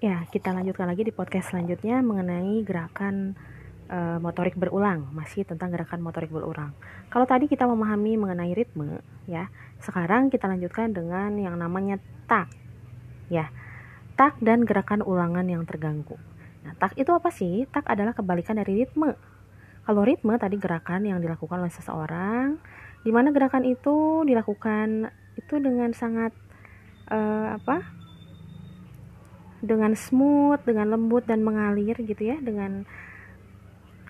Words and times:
Ya, 0.00 0.24
kita 0.32 0.56
lanjutkan 0.56 0.88
lagi 0.88 1.04
di 1.04 1.12
podcast 1.12 1.52
selanjutnya 1.52 2.00
mengenai 2.00 2.64
gerakan 2.64 3.36
e, 3.84 4.16
motorik 4.16 4.56
berulang, 4.56 5.12
masih 5.12 5.44
tentang 5.44 5.68
gerakan 5.68 6.00
motorik 6.00 6.32
berulang. 6.32 6.72
Kalau 7.12 7.28
tadi 7.28 7.52
kita 7.52 7.68
memahami 7.68 8.16
mengenai 8.16 8.56
ritme, 8.56 9.04
ya, 9.28 9.52
sekarang 9.84 10.32
kita 10.32 10.48
lanjutkan 10.48 10.96
dengan 10.96 11.36
yang 11.36 11.52
namanya 11.60 12.00
tak. 12.24 12.48
Ya, 13.28 13.52
tak 14.16 14.40
dan 14.40 14.64
gerakan 14.64 15.04
ulangan 15.04 15.44
yang 15.44 15.68
terganggu. 15.68 16.16
Nah, 16.64 16.72
tak 16.80 16.96
itu 16.96 17.12
apa 17.12 17.28
sih? 17.28 17.68
Tak 17.68 17.84
adalah 17.84 18.16
kebalikan 18.16 18.56
dari 18.56 18.80
ritme. 18.80 19.12
Kalau 19.84 20.00
ritme 20.00 20.32
tadi 20.40 20.56
gerakan 20.56 21.04
yang 21.04 21.20
dilakukan 21.20 21.60
oleh 21.60 21.76
seseorang, 21.76 22.56
di 23.04 23.12
mana 23.12 23.36
gerakan 23.36 23.68
itu 23.68 24.24
dilakukan 24.24 25.12
itu 25.36 25.60
dengan 25.60 25.92
sangat 25.92 26.32
uh, 27.12 27.60
apa? 27.60 27.99
Dengan 29.60 29.92
smooth, 29.92 30.64
dengan 30.64 30.92
lembut 30.96 31.28
dan 31.28 31.44
mengalir 31.44 31.96
gitu 32.00 32.20
ya, 32.20 32.36
dengan 32.40 32.84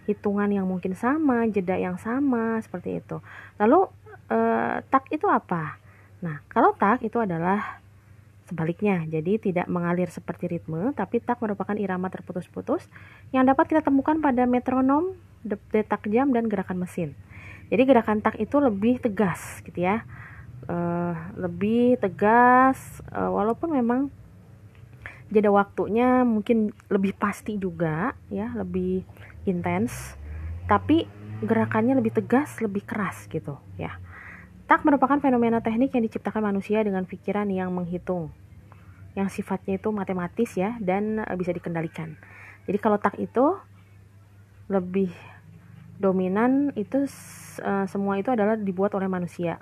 hitungan 0.06 0.50
yang 0.50 0.66
mungkin 0.66 0.98
sama, 0.98 1.46
jeda 1.50 1.78
yang 1.78 1.98
sama 1.98 2.58
seperti 2.62 2.98
itu. 2.98 3.22
Lalu 3.58 3.86
eh, 4.30 4.82
tak 4.90 5.06
itu 5.14 5.26
apa? 5.30 5.78
Nah, 6.22 6.42
kalau 6.50 6.74
tak 6.74 7.02
itu 7.06 7.18
adalah 7.18 7.80
sebaliknya. 8.50 9.06
Jadi 9.06 9.38
tidak 9.38 9.70
mengalir 9.70 10.10
seperti 10.10 10.50
ritme, 10.50 10.90
tapi 10.98 11.22
tak 11.22 11.38
merupakan 11.38 11.78
irama 11.78 12.10
terputus-putus 12.10 12.90
yang 13.30 13.46
dapat 13.46 13.70
kita 13.70 13.86
temukan 13.86 14.18
pada 14.18 14.42
metronom, 14.50 15.14
detak 15.46 16.10
jam 16.10 16.34
dan 16.34 16.50
gerakan 16.50 16.82
mesin. 16.82 17.14
Jadi 17.70 17.86
gerakan 17.86 18.18
tak 18.18 18.34
itu 18.42 18.58
lebih 18.58 18.98
tegas 18.98 19.62
gitu 19.62 19.86
ya. 19.86 20.02
Uh, 20.66 21.16
lebih 21.40 21.96
tegas 22.02 23.00
uh, 23.14 23.32
walaupun 23.32 23.72
memang 23.72 24.12
jeda 25.30 25.48
waktunya 25.54 26.26
mungkin 26.26 26.74
lebih 26.90 27.14
pasti 27.14 27.56
juga 27.56 28.12
ya 28.28 28.50
lebih 28.58 29.06
intens. 29.46 30.18
Tapi 30.66 31.06
gerakannya 31.40 31.96
lebih 31.96 32.12
tegas 32.20 32.58
lebih 32.60 32.84
keras 32.84 33.30
gitu 33.30 33.56
ya. 33.78 33.96
Tak 34.70 34.86
merupakan 34.86 35.18
fenomena 35.18 35.58
teknik 35.58 35.94
yang 35.94 36.04
diciptakan 36.06 36.54
manusia 36.54 36.82
dengan 36.86 37.02
pikiran 37.02 37.50
yang 37.50 37.74
menghitung. 37.74 38.30
Yang 39.18 39.42
sifatnya 39.42 39.82
itu 39.82 39.90
matematis 39.90 40.54
ya 40.54 40.78
dan 40.78 41.18
e, 41.26 41.32
bisa 41.34 41.50
dikendalikan. 41.50 42.14
Jadi 42.70 42.78
kalau 42.78 43.02
tak 43.02 43.18
itu 43.18 43.58
lebih 44.70 45.10
dominan 45.98 46.72
itu 46.78 47.04
uh, 47.60 47.84
semua 47.84 48.16
itu 48.16 48.32
adalah 48.32 48.56
dibuat 48.56 48.96
oleh 48.96 49.10
manusia 49.10 49.60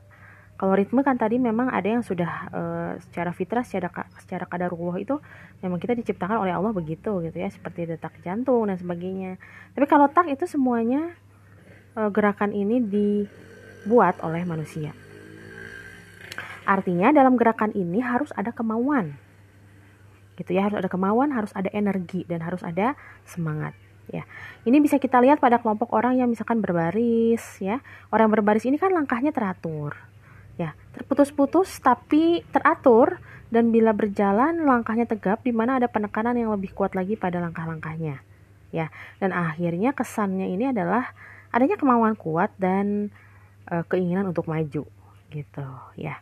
kalau 0.58 0.74
ritme 0.74 1.06
kan 1.06 1.14
tadi 1.14 1.38
memang 1.38 1.70
ada 1.70 1.86
yang 1.86 2.02
sudah 2.02 2.50
uh, 2.50 2.92
secara 2.98 3.30
fitrah 3.30 3.62
secara 3.62 3.94
secara 4.18 4.42
kadarullah 4.42 4.98
itu 4.98 5.14
memang 5.62 5.78
kita 5.78 5.94
diciptakan 5.94 6.42
oleh 6.42 6.50
Allah 6.50 6.74
begitu 6.74 7.22
gitu 7.22 7.36
ya. 7.38 7.46
Seperti 7.46 7.86
detak 7.86 8.18
jantung 8.26 8.66
dan 8.66 8.74
sebagainya. 8.74 9.38
Tapi 9.78 9.86
kalau 9.86 10.10
tak 10.10 10.26
itu 10.26 10.50
semuanya 10.50 11.14
uh, 11.94 12.10
gerakan 12.10 12.50
ini 12.50 12.82
dibuat 12.82 14.18
oleh 14.18 14.42
manusia. 14.42 14.90
Artinya 16.66 17.14
dalam 17.14 17.38
gerakan 17.38 17.70
ini 17.78 18.02
harus 18.02 18.34
ada 18.34 18.50
kemauan. 18.50 19.14
Gitu 20.34 20.58
ya 20.58 20.66
harus 20.66 20.82
ada 20.82 20.90
kemauan 20.90 21.38
harus 21.38 21.54
ada 21.54 21.70
energi 21.70 22.26
dan 22.26 22.42
harus 22.42 22.66
ada 22.66 22.98
semangat 23.22 23.78
ya. 24.10 24.26
Ini 24.66 24.82
bisa 24.82 24.98
kita 24.98 25.22
lihat 25.22 25.38
pada 25.38 25.62
kelompok 25.62 25.94
orang 25.94 26.18
yang 26.18 26.26
misalkan 26.26 26.58
berbaris 26.58 27.62
ya. 27.62 27.78
Orang 28.10 28.34
berbaris 28.34 28.66
ini 28.66 28.74
kan 28.74 28.90
langkahnya 28.90 29.30
teratur 29.30 30.07
ya 30.58 30.74
terputus-putus 30.92 31.78
tapi 31.78 32.42
teratur 32.50 33.22
dan 33.48 33.72
bila 33.72 33.96
berjalan 33.96 34.66
langkahnya 34.66 35.08
tegap 35.08 35.40
di 35.40 35.54
mana 35.54 35.80
ada 35.80 35.88
penekanan 35.88 36.36
yang 36.36 36.52
lebih 36.52 36.74
kuat 36.76 36.92
lagi 36.92 37.16
pada 37.16 37.40
langkah-langkahnya. 37.40 38.20
Ya 38.68 38.92
dan 39.22 39.32
akhirnya 39.32 39.96
kesannya 39.96 40.52
ini 40.52 40.68
adalah 40.68 41.16
adanya 41.48 41.80
kemauan 41.80 42.12
kuat 42.12 42.52
dan 42.60 43.08
e, 43.64 43.80
keinginan 43.88 44.28
untuk 44.28 44.44
maju 44.50 44.84
gitu 45.32 45.68
ya. 45.96 46.20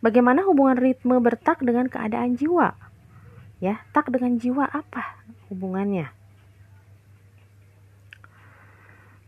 Bagaimana 0.00 0.46
hubungan 0.48 0.80
ritme 0.80 1.20
bertak 1.20 1.60
dengan 1.60 1.92
keadaan 1.92 2.40
jiwa? 2.40 2.72
Ya 3.60 3.84
tak 3.92 4.08
dengan 4.08 4.40
jiwa 4.40 4.64
apa 4.72 5.20
hubungannya? 5.52 6.08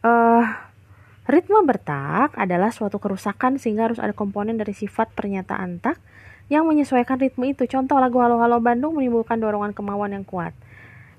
Uh, 0.04 0.44
Ritme 1.24 1.64
bertak 1.64 2.36
adalah 2.36 2.68
suatu 2.68 3.00
kerusakan 3.00 3.56
sehingga 3.56 3.88
harus 3.88 3.96
ada 3.96 4.12
komponen 4.12 4.60
dari 4.60 4.76
sifat 4.76 5.16
pernyataan 5.16 5.80
tak 5.80 5.96
yang 6.52 6.68
menyesuaikan 6.68 7.16
ritme 7.16 7.48
itu. 7.48 7.64
Contoh 7.64 7.96
lagu 7.96 8.20
Halo 8.20 8.36
Halo 8.36 8.60
Bandung 8.60 9.00
menimbulkan 9.00 9.40
dorongan 9.40 9.72
kemauan 9.72 10.12
yang 10.12 10.28
kuat. 10.28 10.52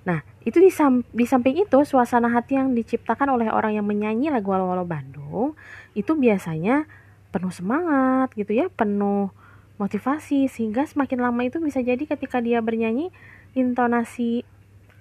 Nah, 0.06 0.22
itu 0.46 0.62
di, 0.62 0.70
sam 0.70 1.02
di 1.10 1.26
samping 1.26 1.66
itu 1.66 1.82
suasana 1.82 2.30
hati 2.30 2.62
yang 2.62 2.78
diciptakan 2.78 3.34
oleh 3.34 3.50
orang 3.50 3.74
yang 3.74 3.86
menyanyi 3.90 4.30
lagu 4.30 4.54
Halo 4.54 4.70
Halo 4.70 4.86
Bandung 4.86 5.58
itu 5.98 6.14
biasanya 6.14 6.86
penuh 7.34 7.50
semangat 7.50 8.30
gitu 8.38 8.54
ya, 8.54 8.70
penuh 8.70 9.34
motivasi 9.82 10.46
sehingga 10.46 10.86
semakin 10.86 11.20
lama 11.26 11.42
itu 11.42 11.58
bisa 11.58 11.82
jadi 11.82 12.06
ketika 12.06 12.40
dia 12.46 12.62
bernyanyi 12.62 13.10
intonasi 13.58 14.46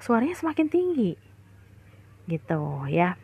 suaranya 0.01 0.33
semakin 0.33 0.73
tinggi. 0.73 1.21
Gitu 2.25 2.89
ya. 2.89 3.21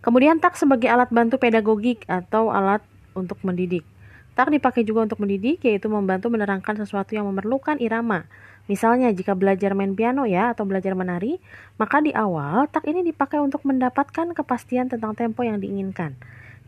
Kemudian 0.00 0.40
tak 0.40 0.56
sebagai 0.56 0.88
alat 0.88 1.12
bantu 1.12 1.36
pedagogik 1.36 2.08
atau 2.08 2.48
alat 2.48 2.80
untuk 3.12 3.36
mendidik. 3.44 3.84
Tak 4.32 4.48
dipakai 4.48 4.88
juga 4.88 5.04
untuk 5.04 5.20
mendidik, 5.20 5.60
yaitu 5.66 5.92
membantu 5.92 6.32
menerangkan 6.32 6.72
sesuatu 6.80 7.12
yang 7.12 7.28
memerlukan 7.28 7.76
irama. 7.76 8.24
Misalnya, 8.70 9.12
jika 9.12 9.36
belajar 9.36 9.76
main 9.76 9.92
piano 9.92 10.24
ya, 10.24 10.56
atau 10.56 10.64
belajar 10.64 10.96
menari, 10.96 11.36
maka 11.76 12.00
di 12.00 12.14
awal 12.16 12.64
tak 12.72 12.88
ini 12.88 13.04
dipakai 13.04 13.42
untuk 13.42 13.66
mendapatkan 13.66 14.32
kepastian 14.32 14.88
tentang 14.88 15.12
tempo 15.12 15.44
yang 15.44 15.60
diinginkan. 15.60 16.16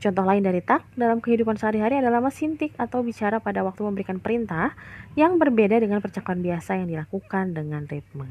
Contoh 0.03 0.27
lain 0.27 0.43
dari 0.43 0.59
tak 0.59 0.83
dalam 0.99 1.23
kehidupan 1.23 1.55
sehari-hari 1.55 2.03
adalah 2.03 2.19
mesin 2.19 2.59
tik 2.59 2.75
atau 2.75 3.07
bicara 3.07 3.39
pada 3.39 3.63
waktu 3.63 3.87
memberikan 3.87 4.19
perintah 4.19 4.75
yang 5.15 5.39
berbeda 5.39 5.79
dengan 5.79 6.03
percakapan 6.03 6.43
biasa 6.43 6.83
yang 6.83 6.91
dilakukan 6.91 7.55
dengan 7.55 7.87
ritme. 7.87 8.27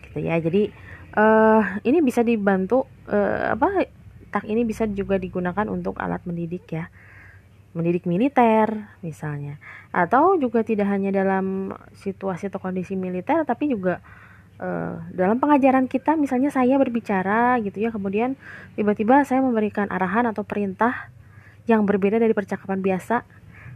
Gitu 0.00 0.24
ya. 0.24 0.40
Jadi 0.40 0.72
uh, 1.16 1.62
ini 1.82 1.98
bisa 2.04 2.20
dibantu 2.20 2.84
uh, 3.08 3.56
apa 3.56 3.88
tak 4.30 4.44
ini 4.46 4.68
bisa 4.68 4.84
juga 4.84 5.16
digunakan 5.16 5.64
untuk 5.72 5.96
alat 5.96 6.22
mendidik 6.28 6.68
ya. 6.68 6.92
Mendidik 7.72 8.08
militer 8.08 8.88
misalnya. 9.00 9.60
Atau 9.92 10.36
juga 10.36 10.64
tidak 10.64 10.88
hanya 10.92 11.12
dalam 11.12 11.72
situasi 11.96 12.52
atau 12.52 12.60
kondisi 12.60 12.96
militer 12.96 13.44
tapi 13.48 13.72
juga 13.72 14.04
uh, 14.60 15.00
dalam 15.12 15.40
pengajaran 15.40 15.88
kita 15.88 16.16
misalnya 16.20 16.52
saya 16.52 16.76
berbicara 16.76 17.60
gitu 17.64 17.80
ya 17.80 17.92
kemudian 17.92 18.36
tiba-tiba 18.76 19.24
saya 19.24 19.40
memberikan 19.44 19.88
arahan 19.92 20.28
atau 20.28 20.44
perintah 20.44 21.12
yang 21.66 21.84
berbeda 21.84 22.20
dari 22.20 22.32
percakapan 22.32 22.80
biasa. 22.80 23.24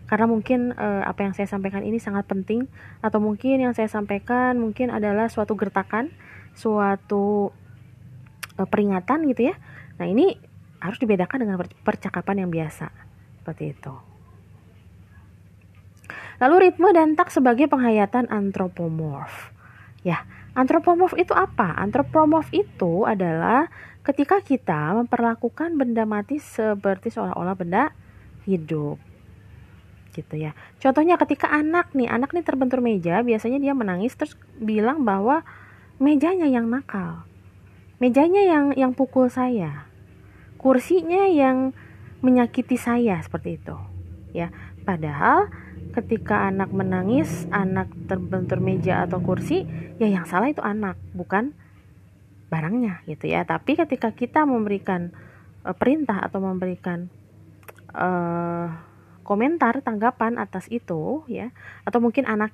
Karena 0.09 0.27
mungkin 0.27 0.75
uh, 0.75 1.07
apa 1.07 1.22
yang 1.22 1.39
saya 1.39 1.47
sampaikan 1.47 1.87
ini 1.87 2.03
sangat 2.03 2.27
penting 2.27 2.67
atau 2.99 3.22
mungkin 3.22 3.62
yang 3.62 3.78
saya 3.78 3.87
sampaikan 3.87 4.59
mungkin 4.59 4.91
adalah 4.91 5.31
suatu 5.31 5.55
gertakan 5.55 6.11
suatu 6.55 7.55
uh, 8.59 8.69
peringatan 8.69 9.27
gitu 9.31 9.53
ya. 9.53 9.55
Nah, 10.00 10.06
ini 10.09 10.37
harus 10.81 10.97
dibedakan 10.97 11.44
dengan 11.44 11.56
percakapan 11.84 12.47
yang 12.47 12.50
biasa. 12.50 12.88
Seperti 13.41 13.65
itu. 13.77 13.94
Lalu 16.41 16.69
ritme 16.69 16.89
dan 16.97 17.12
tak 17.15 17.28
sebagai 17.28 17.69
penghayatan 17.69 18.33
antropomorf. 18.33 19.53
Ya, 20.00 20.25
antropomorf 20.56 21.12
itu 21.21 21.37
apa? 21.37 21.77
Antropomorf 21.77 22.49
itu 22.56 23.05
adalah 23.05 23.69
ketika 24.00 24.41
kita 24.41 24.97
memperlakukan 24.97 25.77
benda 25.77 26.09
mati 26.09 26.41
seperti 26.41 27.12
seolah-olah 27.12 27.53
benda 27.53 27.93
hidup 28.49 28.97
gitu 30.16 30.34
ya. 30.41 30.56
Contohnya 30.83 31.15
ketika 31.21 31.53
anak 31.53 31.94
nih, 31.94 32.10
anak 32.10 32.34
nih 32.34 32.43
terbentur 32.43 32.83
meja, 32.83 33.22
biasanya 33.22 33.63
dia 33.63 33.77
menangis 33.77 34.16
terus 34.19 34.34
bilang 34.59 35.07
bahwa 35.07 35.47
mejanya 36.00 36.48
yang 36.48 36.66
nakal. 36.72 37.28
Mejanya 38.00 38.42
yang 38.42 38.72
yang 38.72 38.92
pukul 38.97 39.28
saya. 39.28 39.84
Kursinya 40.56 41.28
yang 41.28 41.76
menyakiti 42.24 42.80
saya 42.80 43.20
seperti 43.20 43.60
itu. 43.60 43.76
Ya 44.32 44.48
padahal 44.88 45.52
ketika 45.92 46.48
anak 46.48 46.72
menangis 46.72 47.44
anak 47.52 47.92
terbentur 48.08 48.62
meja 48.62 49.04
atau 49.04 49.20
kursi 49.20 49.68
ya 50.00 50.08
yang 50.08 50.24
salah 50.24 50.48
itu 50.48 50.64
anak 50.64 50.97
bukan 51.12 51.52
barangnya 52.48 53.04
gitu 53.04 53.28
ya. 53.28 53.44
Tapi 53.44 53.76
ketika 53.76 54.16
kita 54.16 54.48
memberikan 54.48 55.12
uh, 55.68 55.76
perintah 55.76 56.24
atau 56.24 56.41
memberikan 56.41 57.12
uh, 57.92 58.72
komentar 59.22 59.84
tanggapan 59.84 60.41
atas 60.41 60.66
itu 60.72 61.22
ya 61.28 61.52
atau 61.84 62.00
mungkin 62.02 62.26
anak 62.26 62.50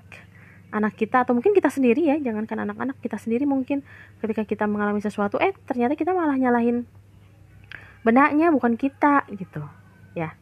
anak 0.75 0.99
kita 0.99 1.23
atau 1.23 1.33
mungkin 1.33 1.55
kita 1.55 1.71
sendiri 1.71 2.03
ya 2.11 2.17
jangankan 2.19 2.67
anak-anak 2.67 2.99
kita 2.99 3.17
sendiri 3.17 3.47
mungkin 3.47 3.87
ketika 4.19 4.43
kita 4.43 4.65
mengalami 4.67 4.99
sesuatu 4.99 5.39
eh 5.39 5.55
ternyata 5.65 5.95
kita 5.95 6.11
malah 6.11 6.35
nyalahin 6.35 6.85
benaknya 8.03 8.55
bukan 8.55 8.79
kita 8.79 9.27
gitu. 9.35 9.63
Ya 10.15 10.35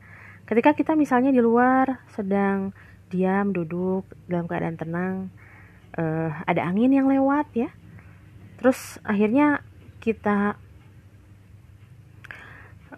ketika 0.44 0.76
kita 0.76 0.92
misalnya 0.96 1.32
di 1.32 1.40
luar 1.40 2.04
sedang 2.12 2.72
diam 3.08 3.52
duduk 3.52 4.04
dalam 4.28 4.44
keadaan 4.48 4.76
tenang 4.76 5.14
uh, 5.96 6.30
ada 6.44 6.64
angin 6.64 6.92
yang 6.92 7.08
lewat 7.08 7.48
ya 7.54 7.70
terus 8.60 8.96
akhirnya 9.04 9.60
kita 10.00 10.56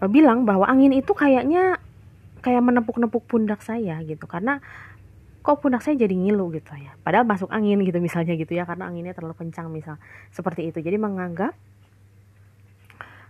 uh, 0.03 0.09
bilang 0.11 0.43
bahwa 0.47 0.67
angin 0.67 0.95
itu 0.95 1.11
kayaknya 1.15 1.79
kayak 2.47 2.63
menepuk-nepuk 2.63 3.27
pundak 3.27 3.59
saya 3.67 3.99
gitu. 4.07 4.23
Karena 4.31 4.63
kok 5.47 5.63
pundak 5.63 5.79
saya 5.79 5.95
jadi 5.95 6.11
ngilu 6.11 6.51
gitu 6.59 6.75
ya. 6.75 6.99
Padahal 7.07 7.23
masuk 7.23 7.47
angin 7.55 7.79
gitu 7.87 8.03
misalnya 8.03 8.35
gitu 8.35 8.51
ya 8.51 8.67
karena 8.67 8.91
anginnya 8.91 9.15
terlalu 9.15 9.39
kencang 9.39 9.71
misal 9.71 9.95
seperti 10.35 10.75
itu. 10.75 10.83
Jadi 10.83 10.99
menganggap 10.99 11.55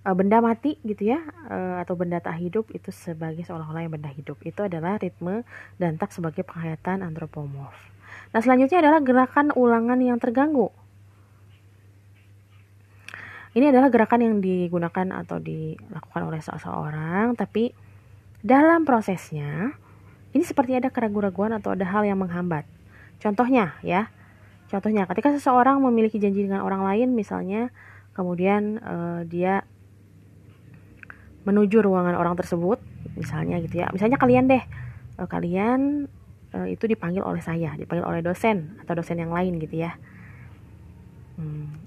uh, 0.00 0.16
benda 0.16 0.40
mati 0.40 0.80
gitu 0.80 1.12
ya 1.12 1.20
uh, 1.52 1.84
atau 1.84 1.92
benda 1.92 2.16
tak 2.24 2.40
hidup 2.40 2.72
itu 2.72 2.88
sebagai 2.88 3.44
seolah-olah 3.44 3.84
yang 3.84 3.92
benda 3.92 4.08
hidup. 4.08 4.40
Itu 4.48 4.64
adalah 4.64 4.96
ritme 4.96 5.44
dan 5.76 6.00
tak 6.00 6.16
sebagai 6.16 6.40
penghayatan 6.40 7.04
antropomorf. 7.04 7.76
Nah 8.32 8.40
selanjutnya 8.40 8.80
adalah 8.80 9.04
gerakan 9.04 9.52
ulangan 9.52 10.00
yang 10.00 10.16
terganggu. 10.16 10.72
Ini 13.52 13.76
adalah 13.76 13.92
gerakan 13.92 14.20
yang 14.24 14.34
digunakan 14.40 15.20
atau 15.20 15.36
dilakukan 15.36 16.22
oleh 16.24 16.40
seseorang 16.40 17.36
tapi 17.36 17.76
dalam 18.40 18.88
prosesnya 18.88 19.76
ini 20.36 20.44
seperti 20.44 20.76
ada 20.76 20.92
keraguan-raguan 20.92 21.56
atau 21.56 21.72
ada 21.72 21.88
hal 21.88 22.04
yang 22.04 22.20
menghambat. 22.20 22.68
Contohnya 23.16 23.72
ya, 23.80 24.12
contohnya 24.68 25.08
ketika 25.08 25.32
seseorang 25.32 25.80
memiliki 25.80 26.20
janji 26.20 26.44
dengan 26.44 26.60
orang 26.60 26.84
lain 26.84 27.16
misalnya, 27.16 27.72
kemudian 28.12 28.76
uh, 28.84 29.24
dia 29.24 29.64
menuju 31.48 31.80
ruangan 31.80 32.20
orang 32.20 32.36
tersebut, 32.36 32.76
misalnya 33.16 33.56
gitu 33.64 33.80
ya, 33.80 33.88
misalnya 33.96 34.20
kalian 34.20 34.44
deh, 34.44 34.60
uh, 35.16 35.24
kalian 35.24 36.04
uh, 36.52 36.68
itu 36.68 36.84
dipanggil 36.84 37.24
oleh 37.24 37.40
saya, 37.40 37.72
dipanggil 37.80 38.04
oleh 38.04 38.20
dosen 38.20 38.76
atau 38.84 38.92
dosen 39.00 39.16
yang 39.16 39.32
lain 39.32 39.56
gitu 39.56 39.80
ya. 39.80 39.96
Hmm. 41.40 41.80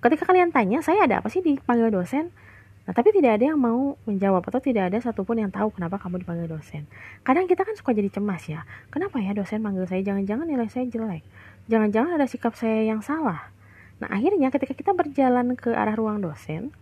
Ketika 0.00 0.24
kalian 0.24 0.50
tanya, 0.50 0.80
saya 0.80 1.04
ada 1.04 1.20
apa 1.20 1.28
sih 1.28 1.44
dipanggil 1.44 1.92
dosen? 1.92 2.32
Nah, 2.82 2.90
tapi 2.90 3.14
tidak 3.14 3.38
ada 3.38 3.54
yang 3.54 3.60
mau 3.62 3.94
menjawab 4.10 4.42
atau 4.42 4.58
tidak 4.58 4.90
ada 4.90 4.98
satupun 4.98 5.38
yang 5.38 5.54
tahu 5.54 5.70
kenapa 5.70 6.02
kamu 6.02 6.26
dipanggil 6.26 6.50
dosen. 6.50 6.90
Kadang 7.22 7.46
kita 7.46 7.62
kan 7.62 7.78
suka 7.78 7.94
jadi 7.94 8.10
cemas 8.10 8.42
ya. 8.50 8.66
Kenapa 8.90 9.22
ya 9.22 9.30
dosen 9.38 9.62
manggil 9.62 9.86
saya? 9.86 10.02
Jangan-jangan 10.02 10.50
nilai 10.50 10.66
saya 10.66 10.90
jelek. 10.90 11.22
Jangan-jangan 11.70 12.18
ada 12.18 12.26
sikap 12.26 12.58
saya 12.58 12.82
yang 12.82 12.98
salah. 12.98 13.54
Nah, 14.02 14.10
akhirnya 14.10 14.50
ketika 14.50 14.74
kita 14.74 14.90
berjalan 14.98 15.54
ke 15.54 15.70
arah 15.70 15.94
ruang 15.94 16.18
dosen, 16.18 16.74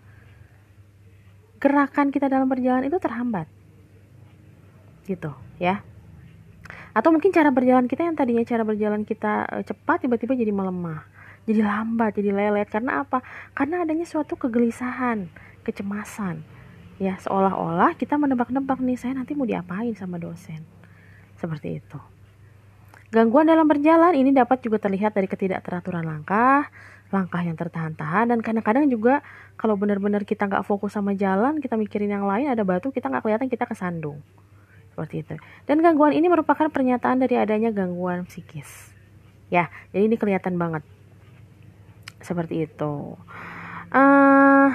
gerakan 1.61 2.09
kita 2.09 2.33
dalam 2.33 2.49
berjalan 2.49 2.89
itu 2.89 2.97
terhambat. 2.97 3.45
Gitu, 5.05 5.37
ya. 5.61 5.85
Atau 6.97 7.13
mungkin 7.13 7.29
cara 7.29 7.53
berjalan 7.53 7.85
kita 7.85 8.09
yang 8.09 8.17
tadinya 8.17 8.41
cara 8.49 8.65
berjalan 8.65 9.05
kita 9.05 9.45
eh, 9.53 9.63
cepat 9.69 10.09
tiba-tiba 10.09 10.33
jadi 10.33 10.49
melemah, 10.49 11.05
jadi 11.45 11.61
lambat, 11.61 12.17
jadi 12.17 12.33
lelet 12.33 12.73
karena 12.73 13.05
apa? 13.05 13.21
Karena 13.53 13.85
adanya 13.85 14.09
suatu 14.09 14.41
kegelisahan 14.41 15.29
kecemasan. 15.71 16.43
Ya 17.01 17.17
seolah-olah 17.17 17.97
kita 17.97 18.21
menebak-nebak 18.21 18.83
nih 18.85 18.99
saya 19.01 19.17
nanti 19.17 19.33
mau 19.33 19.49
diapain 19.49 19.97
sama 19.97 20.21
dosen? 20.21 20.61
Seperti 21.41 21.81
itu. 21.81 21.99
Gangguan 23.11 23.49
dalam 23.49 23.67
berjalan 23.67 24.15
ini 24.15 24.31
dapat 24.31 24.63
juga 24.63 24.79
terlihat 24.79 25.17
dari 25.17 25.27
ketidakteraturan 25.27 26.07
langkah 26.07 26.71
langkah 27.11 27.43
yang 27.43 27.59
tertahan-tahan 27.59 28.31
dan 28.31 28.39
kadang-kadang 28.39 28.87
juga 28.87 29.19
kalau 29.59 29.75
benar-benar 29.75 30.23
kita 30.23 30.47
nggak 30.47 30.63
fokus 30.63 30.95
sama 30.95 31.13
jalan 31.19 31.59
kita 31.59 31.75
mikirin 31.75 32.07
yang 32.07 32.23
lain 32.23 32.47
ada 32.47 32.63
batu 32.63 32.95
kita 32.95 33.11
nggak 33.11 33.27
kelihatan 33.27 33.51
kita 33.51 33.67
kesandung. 33.67 34.23
Seperti 34.95 35.27
itu. 35.27 35.35
Dan 35.67 35.83
gangguan 35.83 36.15
ini 36.15 36.31
merupakan 36.31 36.71
pernyataan 36.71 37.19
dari 37.19 37.35
adanya 37.35 37.75
gangguan 37.75 38.31
psikis. 38.31 38.95
Ya 39.51 39.75
jadi 39.91 40.07
ini 40.07 40.15
kelihatan 40.15 40.55
banget. 40.55 40.87
Seperti 42.23 42.71
itu. 42.71 43.19
Uh, 43.91 44.71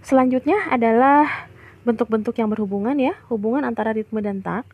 Selanjutnya 0.00 0.68
adalah 0.72 1.50
bentuk-bentuk 1.84 2.36
yang 2.36 2.48
berhubungan 2.52 2.96
ya, 2.96 3.16
hubungan 3.28 3.64
antara 3.64 3.92
ritme 3.92 4.20
dan 4.24 4.40
tak. 4.40 4.68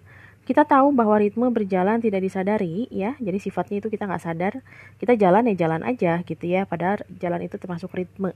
Kita 0.47 0.63
tahu 0.63 0.95
bahwa 0.95 1.19
ritme 1.19 1.51
berjalan 1.51 1.99
tidak 1.99 2.23
disadari 2.23 2.87
ya, 2.95 3.19
jadi 3.19 3.35
sifatnya 3.43 3.83
itu 3.83 3.91
kita 3.91 4.07
nggak 4.07 4.23
sadar. 4.23 4.63
Kita 5.03 5.19
jalan 5.19 5.51
ya 5.51 5.67
jalan 5.67 5.83
aja 5.83 6.23
gitu 6.23 6.45
ya, 6.47 6.63
padahal 6.71 7.03
jalan 7.19 7.43
itu 7.43 7.59
termasuk 7.59 7.91
ritme. 7.99 8.31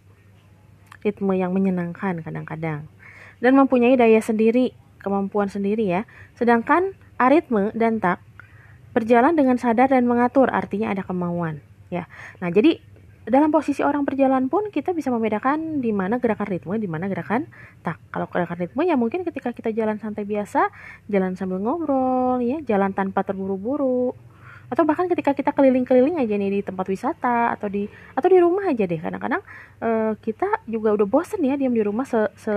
Ritme 1.07 1.39
yang 1.39 1.55
menyenangkan 1.55 2.19
kadang-kadang. 2.27 2.91
Dan 3.39 3.55
mempunyai 3.55 3.95
daya 3.95 4.19
sendiri, 4.19 4.75
kemampuan 4.99 5.47
sendiri 5.47 5.87
ya. 5.87 6.03
Sedangkan 6.35 6.99
aritme 7.15 7.71
dan 7.79 8.03
tak 8.03 8.19
berjalan 8.91 9.39
dengan 9.39 9.55
sadar 9.55 9.95
dan 9.95 10.11
mengatur, 10.11 10.51
artinya 10.51 10.91
ada 10.91 11.07
kemauan 11.07 11.63
ya. 11.95 12.11
Nah, 12.43 12.51
jadi 12.51 12.83
dalam 13.29 13.53
posisi 13.53 13.85
orang 13.85 14.09
berjalan 14.09 14.49
pun 14.49 14.73
kita 14.73 14.97
bisa 14.97 15.13
membedakan 15.13 15.85
di 15.85 15.93
mana 15.93 16.17
gerakan 16.17 16.49
ritme, 16.49 16.75
di 16.81 16.89
mana 16.89 17.05
gerakan 17.05 17.45
tak. 17.85 18.01
Kalau 18.09 18.25
gerakan 18.33 18.57
ritme 18.65 18.83
ya 18.89 18.97
mungkin 18.97 19.29
ketika 19.29 19.53
kita 19.53 19.77
jalan 19.77 20.01
santai 20.01 20.25
biasa, 20.25 20.73
jalan 21.13 21.37
sambil 21.37 21.61
ngobrol 21.61 22.41
ya, 22.41 22.65
jalan 22.65 22.97
tanpa 22.97 23.21
terburu-buru. 23.21 24.17
Atau 24.71 24.87
bahkan 24.87 25.11
ketika 25.11 25.35
kita 25.35 25.51
keliling-keliling 25.53 26.17
aja 26.17 26.35
nih 26.39 26.49
di 26.49 26.61
tempat 26.63 26.87
wisata 26.87 27.53
atau 27.53 27.67
di 27.67 27.91
atau 28.17 28.29
di 28.31 28.39
rumah 28.41 28.71
aja 28.71 28.87
deh. 28.89 29.01
Kadang-kadang 29.03 29.43
uh, 29.83 30.15
kita 30.23 30.65
juga 30.65 30.97
udah 30.97 31.07
bosen 31.11 31.43
ya 31.45 31.59
diam 31.61 31.75
di 31.75 31.83
rumah 31.85 32.07
se, 32.07 32.25
se 32.39 32.55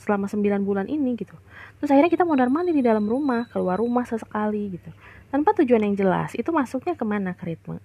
selama 0.00 0.30
9 0.30 0.40
bulan 0.64 0.86
ini 0.88 1.18
gitu. 1.20 1.34
Terus 1.82 1.90
akhirnya 1.92 2.08
kita 2.08 2.24
mondar 2.24 2.48
mandir 2.48 2.72
di 2.72 2.84
dalam 2.84 3.04
rumah, 3.04 3.44
keluar 3.52 3.76
rumah 3.76 4.08
sesekali 4.08 4.80
gitu. 4.80 4.88
Tanpa 5.28 5.52
tujuan 5.60 5.84
yang 5.84 5.98
jelas, 5.98 6.32
itu 6.32 6.48
masuknya 6.54 6.94
ke 6.96 7.04
mana 7.04 7.36
ke 7.36 7.44
ritme? 7.44 7.82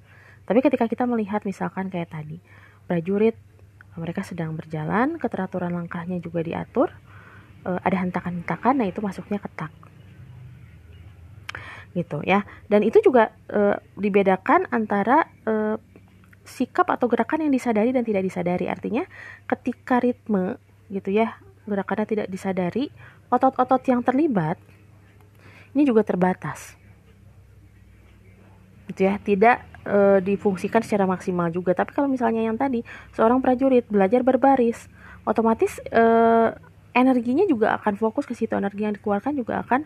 Tapi 0.51 0.59
ketika 0.59 0.83
kita 0.91 1.07
melihat 1.07 1.47
misalkan 1.47 1.87
kayak 1.87 2.11
tadi, 2.11 2.43
prajurit 2.83 3.39
mereka 3.95 4.19
sedang 4.19 4.51
berjalan, 4.51 5.15
keteraturan 5.15 5.71
langkahnya 5.71 6.19
juga 6.19 6.43
diatur, 6.43 6.91
e, 7.63 7.71
ada 7.79 7.95
hentakan-hentakan, 8.03 8.83
nah 8.83 8.83
itu 8.83 8.99
masuknya 8.99 9.39
ketak. 9.39 9.71
Gitu 11.95 12.19
ya. 12.27 12.43
Dan 12.67 12.83
itu 12.83 12.99
juga 12.99 13.31
e, 13.47 13.79
dibedakan 13.95 14.67
antara 14.75 15.31
e, 15.47 15.79
sikap 16.43 16.91
atau 16.91 17.07
gerakan 17.07 17.47
yang 17.47 17.55
disadari 17.55 17.95
dan 17.95 18.03
tidak 18.03 18.27
disadari. 18.27 18.67
Artinya 18.67 19.07
ketika 19.47 20.03
ritme 20.03 20.59
gitu 20.91 21.15
ya, 21.15 21.39
gerakannya 21.63 22.11
tidak 22.11 22.27
disadari, 22.27 22.91
otot-otot 23.31 23.87
yang 23.87 24.03
terlibat 24.03 24.59
ini 25.71 25.87
juga 25.87 26.03
terbatas. 26.03 26.75
Gitu 28.91 29.07
ya, 29.07 29.15
tidak 29.23 29.70
e, 29.85 30.21
difungsikan 30.21 30.81
secara 30.85 31.09
maksimal 31.09 31.49
juga. 31.49 31.73
Tapi 31.73 31.91
kalau 31.93 32.07
misalnya 32.07 32.45
yang 32.45 32.57
tadi 32.57 32.85
seorang 33.13 33.41
prajurit 33.41 33.85
belajar 33.89 34.21
berbaris, 34.21 34.89
otomatis 35.25 35.81
e, 35.89 36.03
energinya 36.93 37.45
juga 37.47 37.77
akan 37.79 37.97
fokus 37.97 38.27
ke 38.27 38.33
situ. 38.37 38.53
Energi 38.53 38.83
yang 38.85 38.95
dikeluarkan 38.97 39.33
juga 39.37 39.61
akan 39.63 39.85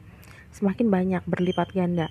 semakin 0.51 0.87
banyak, 0.87 1.23
berlipat 1.27 1.71
ganda. 1.75 2.07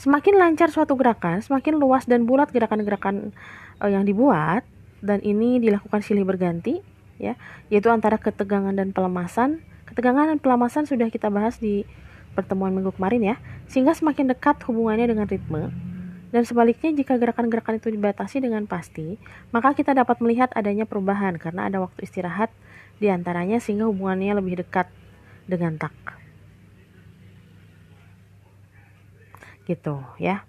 Semakin 0.00 0.40
lancar 0.40 0.72
suatu 0.72 0.96
gerakan, 0.96 1.44
semakin 1.44 1.76
luas 1.76 2.08
dan 2.08 2.24
bulat 2.24 2.48
gerakan-gerakan 2.48 3.36
e, 3.78 3.84
yang 3.90 4.06
dibuat 4.08 4.64
dan 5.00 5.20
ini 5.24 5.60
dilakukan 5.60 6.04
silih 6.04 6.28
berganti 6.28 6.80
ya, 7.20 7.36
yaitu 7.68 7.92
antara 7.92 8.16
ketegangan 8.16 8.72
dan 8.72 8.96
pelemasan. 8.96 9.60
Ketegangan 9.84 10.32
dan 10.32 10.38
pelemasan 10.38 10.86
sudah 10.86 11.10
kita 11.10 11.28
bahas 11.28 11.58
di 11.58 11.84
pertemuan 12.34 12.70
minggu 12.70 12.94
kemarin 12.94 13.34
ya, 13.34 13.36
sehingga 13.66 13.94
semakin 13.94 14.30
dekat 14.30 14.62
hubungannya 14.66 15.10
dengan 15.10 15.26
ritme. 15.26 15.70
Dan 16.30 16.46
sebaliknya 16.46 16.94
jika 16.94 17.18
gerakan-gerakan 17.18 17.82
itu 17.82 17.90
dibatasi 17.90 18.38
dengan 18.38 18.62
pasti, 18.70 19.18
maka 19.50 19.74
kita 19.74 19.90
dapat 19.98 20.22
melihat 20.22 20.54
adanya 20.54 20.86
perubahan 20.86 21.34
karena 21.42 21.66
ada 21.66 21.82
waktu 21.82 22.06
istirahat 22.06 22.54
di 23.02 23.10
antaranya 23.10 23.58
sehingga 23.58 23.90
hubungannya 23.90 24.38
lebih 24.38 24.62
dekat 24.62 24.86
dengan 25.50 25.74
tak. 25.74 25.94
Gitu 29.66 29.98
ya. 30.22 30.46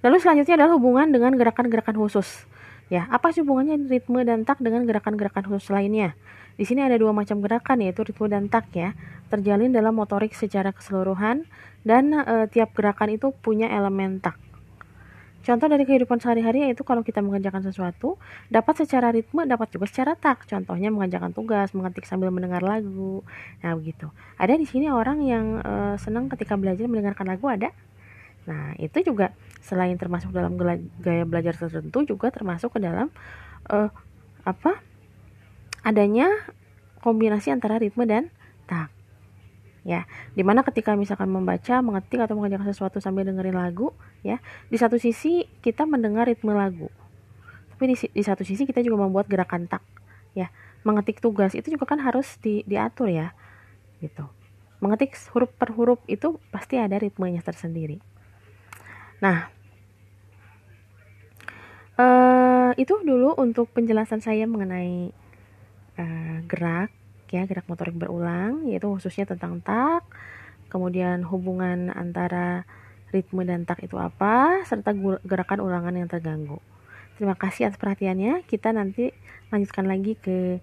Lalu 0.00 0.16
selanjutnya 0.24 0.56
adalah 0.56 0.80
hubungan 0.80 1.12
dengan 1.12 1.36
gerakan-gerakan 1.36 2.00
khusus. 2.00 2.48
Ya, 2.86 3.10
apa 3.10 3.34
sih 3.34 3.42
hubungannya 3.42 3.90
ritme 3.90 4.22
dan 4.22 4.46
tak 4.46 4.62
dengan 4.62 4.86
gerakan-gerakan 4.86 5.42
khusus 5.50 5.74
lainnya? 5.74 6.14
Di 6.54 6.62
sini 6.62 6.86
ada 6.86 6.94
dua 6.94 7.10
macam 7.10 7.42
gerakan 7.42 7.82
yaitu 7.82 8.06
ritme 8.06 8.30
dan 8.30 8.46
tak 8.46 8.70
ya, 8.70 8.94
terjalin 9.26 9.74
dalam 9.74 9.98
motorik 9.98 10.30
secara 10.38 10.70
keseluruhan 10.70 11.50
dan 11.82 12.14
e, 12.14 12.46
tiap 12.46 12.78
gerakan 12.78 13.18
itu 13.18 13.34
punya 13.42 13.66
elemen 13.74 14.22
tak. 14.22 14.38
Contoh 15.42 15.66
dari 15.70 15.86
kehidupan 15.86 16.18
sehari-hari 16.18 16.66
yaitu 16.66 16.82
kalau 16.82 17.06
kita 17.06 17.22
mengerjakan 17.22 17.62
sesuatu 17.62 18.18
dapat 18.50 18.82
secara 18.82 19.10
ritme, 19.14 19.46
dapat 19.46 19.70
juga 19.70 19.86
secara 19.90 20.14
tak. 20.14 20.46
Contohnya 20.46 20.90
mengerjakan 20.90 21.34
tugas, 21.34 21.70
mengetik 21.74 22.06
sambil 22.06 22.34
mendengar 22.34 22.62
lagu. 22.62 23.22
Nah, 23.62 23.74
begitu. 23.78 24.10
Ada 24.38 24.58
di 24.58 24.66
sini 24.66 24.90
orang 24.90 25.22
yang 25.26 25.58
e, 25.58 25.72
senang 25.98 26.30
ketika 26.30 26.54
belajar 26.54 26.86
mendengarkan 26.86 27.30
lagu 27.30 27.46
ada. 27.50 27.70
Nah, 28.46 28.78
itu 28.78 29.02
juga 29.02 29.34
selain 29.62 29.96
termasuk 29.98 30.30
dalam 30.30 30.54
gaya 31.00 31.24
belajar 31.24 31.56
tertentu 31.56 32.04
juga 32.04 32.30
termasuk 32.30 32.76
ke 32.76 32.80
dalam 32.82 33.08
e, 33.66 33.90
apa? 34.46 34.78
adanya 35.86 36.26
kombinasi 37.02 37.54
antara 37.54 37.78
ritme 37.78 38.02
dan 38.10 38.30
tak 38.66 38.90
ya 39.86 40.02
di 40.34 40.42
mana 40.42 40.66
ketika 40.66 40.98
misalkan 40.98 41.30
membaca 41.30 41.78
mengetik 41.78 42.18
atau 42.18 42.34
mengerjakan 42.34 42.66
sesuatu 42.74 42.98
sambil 42.98 43.22
dengerin 43.22 43.54
lagu 43.54 43.94
ya 44.26 44.42
di 44.66 44.74
satu 44.74 44.98
sisi 44.98 45.46
kita 45.62 45.86
mendengar 45.86 46.26
ritme 46.26 46.50
lagu 46.50 46.90
tapi 47.70 47.94
di, 47.94 47.96
di 48.10 48.22
satu 48.26 48.42
sisi 48.42 48.66
kita 48.66 48.82
juga 48.82 49.06
membuat 49.06 49.30
gerakan 49.30 49.70
tak 49.70 49.86
ya 50.34 50.50
mengetik 50.82 51.22
tugas 51.22 51.54
itu 51.54 51.74
juga 51.74 51.86
kan 51.86 52.02
harus 52.02 52.38
di, 52.38 52.66
diatur 52.66 53.10
ya 53.10 53.34
gitu. 53.98 54.26
Mengetik 54.78 55.16
huruf 55.32 55.50
per 55.56 55.72
huruf 55.72 55.98
itu 56.06 56.36
pasti 56.52 56.76
ada 56.76 57.00
ritmenya 57.00 57.40
tersendiri 57.40 57.98
nah 59.22 59.48
uh, 61.96 62.70
itu 62.76 62.94
dulu 63.02 63.32
untuk 63.40 63.72
penjelasan 63.72 64.20
saya 64.20 64.44
mengenai 64.44 65.10
uh, 65.96 66.38
gerak 66.44 66.92
ya 67.32 67.42
gerak 67.48 67.66
motorik 67.66 67.96
berulang 67.96 68.70
yaitu 68.70 68.86
khususnya 68.86 69.26
tentang 69.26 69.58
tak 69.64 70.06
kemudian 70.70 71.24
hubungan 71.26 71.90
antara 71.90 72.68
ritme 73.14 73.46
dan 73.46 73.64
tak 73.64 73.86
itu 73.86 73.96
apa 73.96 74.66
serta 74.66 74.92
gerakan 75.22 75.62
ulangan 75.62 75.94
yang 75.94 76.10
terganggu. 76.10 76.58
Terima 77.16 77.32
kasih 77.38 77.70
atas 77.70 77.80
perhatiannya. 77.80 78.44
Kita 78.44 78.74
nanti 78.76 79.08
lanjutkan 79.48 79.88
lagi 79.88 80.18
ke 80.18 80.60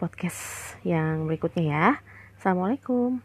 podcast 0.00 0.74
yang 0.86 1.28
berikutnya 1.28 1.64
ya. 1.68 1.86
Assalamualaikum 2.40 3.20